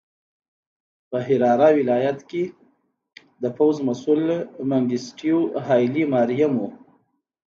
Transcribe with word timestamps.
په 1.09 1.17
حراره 1.27 1.69
ولایت 1.79 2.19
کې 2.29 2.43
د 3.41 3.43
پوځ 3.57 3.75
مسوول 3.87 4.23
منګیسټیو 4.69 5.39
هایلي 5.65 6.03
ماریم 6.13 6.53
و. 6.57 6.63